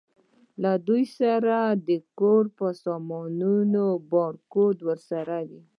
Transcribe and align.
له 0.61 0.71
دوی 0.87 1.03
سره 1.19 1.55
د 1.87 1.89
کور 2.19 2.43
په 2.57 2.67
سامانونو 2.83 3.85
بار، 4.11 4.33
ګاډۍ 4.53 4.79
ورسره 4.89 5.37
وې. 5.47 5.61